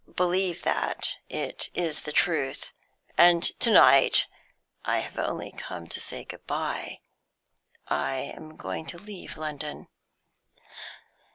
"Believe 0.15 0.63
that; 0.63 1.19
it 1.29 1.69
is 1.75 1.99
the 2.01 2.11
truth. 2.11 2.71
And 3.19 3.43
to 3.59 3.69
night 3.69 4.25
I 4.83 4.97
have 4.97 5.19
only 5.19 5.51
come 5.51 5.85
to 5.89 5.99
say 5.99 6.23
good 6.25 6.43
bye. 6.47 7.01
I 7.87 8.15
am 8.15 8.55
going 8.55 8.87
to 8.87 8.97
leave 8.97 9.37
London." 9.37 9.89